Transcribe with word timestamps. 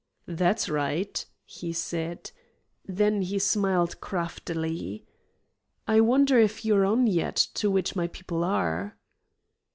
"That's 0.25 0.67
right," 0.67 1.23
he 1.45 1.71
said. 1.73 2.31
Then 2.87 3.21
he 3.21 3.37
smiled 3.37 4.01
craftily. 4.01 5.05
"I 5.87 5.99
wonder 6.01 6.39
if 6.39 6.65
you're 6.65 6.87
on 6.87 7.05
yet 7.05 7.35
to 7.61 7.69
which 7.69 7.95
my 7.95 8.07
people 8.07 8.43
are." 8.43 8.97